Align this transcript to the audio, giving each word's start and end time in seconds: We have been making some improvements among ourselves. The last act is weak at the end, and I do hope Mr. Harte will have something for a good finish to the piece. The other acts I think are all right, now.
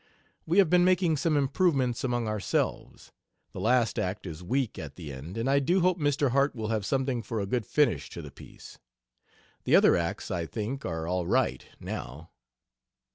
We 0.47 0.57
have 0.57 0.67
been 0.67 0.83
making 0.83 1.17
some 1.17 1.37
improvements 1.37 2.03
among 2.03 2.27
ourselves. 2.27 3.11
The 3.51 3.59
last 3.59 3.99
act 3.99 4.25
is 4.25 4.41
weak 4.41 4.79
at 4.79 4.95
the 4.95 5.13
end, 5.13 5.37
and 5.37 5.47
I 5.47 5.59
do 5.59 5.81
hope 5.81 5.99
Mr. 5.99 6.31
Harte 6.31 6.55
will 6.55 6.69
have 6.69 6.87
something 6.87 7.21
for 7.21 7.39
a 7.39 7.45
good 7.45 7.67
finish 7.67 8.09
to 8.09 8.23
the 8.23 8.31
piece. 8.31 8.79
The 9.63 9.75
other 9.75 9.95
acts 9.95 10.31
I 10.31 10.47
think 10.47 10.85
are 10.87 11.05
all 11.07 11.27
right, 11.27 11.63
now. 11.79 12.31